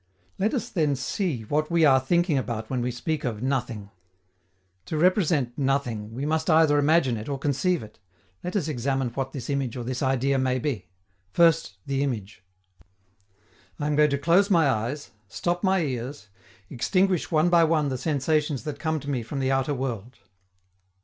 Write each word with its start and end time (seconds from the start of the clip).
Let 0.39 0.55
us 0.55 0.67
then 0.69 0.95
see 0.95 1.43
what 1.43 1.69
we 1.69 1.85
are 1.85 1.99
thinking 1.99 2.35
about 2.35 2.71
when 2.71 2.81
we 2.81 2.89
speak 2.89 3.23
of 3.23 3.43
"Nothing." 3.43 3.91
To 4.87 4.97
represent 4.97 5.55
"Nothing," 5.59 6.11
we 6.15 6.25
must 6.25 6.49
either 6.49 6.79
imagine 6.79 7.17
it 7.17 7.29
or 7.29 7.37
conceive 7.37 7.83
it. 7.83 7.99
Let 8.43 8.55
us 8.55 8.67
examine 8.67 9.09
what 9.09 9.31
this 9.31 9.47
image 9.47 9.77
or 9.77 9.83
this 9.83 10.01
idea 10.01 10.39
may 10.39 10.57
be. 10.57 10.87
First, 11.29 11.75
the 11.85 12.01
image. 12.01 12.43
I 13.77 13.85
am 13.85 13.95
going 13.95 14.09
to 14.09 14.17
close 14.17 14.49
my 14.49 14.67
eyes, 14.67 15.11
stop 15.27 15.63
my 15.63 15.81
ears, 15.81 16.29
extinguish 16.67 17.29
one 17.29 17.49
by 17.51 17.63
one 17.63 17.89
the 17.89 17.97
sensations 17.99 18.63
that 18.63 18.79
come 18.79 18.99
to 19.01 19.07
me 19.11 19.21
from 19.21 19.37
the 19.39 19.51
outer 19.51 19.75
world. 19.75 20.17